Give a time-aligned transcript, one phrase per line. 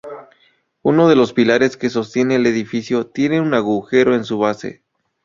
[0.81, 4.81] Uno de los pilares que sostiene el edificio tiene un agujero en su base.